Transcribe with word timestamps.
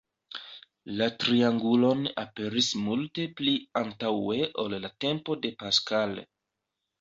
La 1.01 1.09
triangulon 1.23 2.01
aperis 2.21 2.69
multe 2.85 3.27
pli 3.43 3.53
antaŭe 3.83 4.39
ol 4.65 4.77
la 4.87 4.91
tempo 5.07 5.39
de 5.45 5.55
Pascal. 5.63 6.19